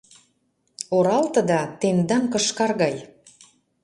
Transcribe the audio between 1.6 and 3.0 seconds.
тендан кышкар гай.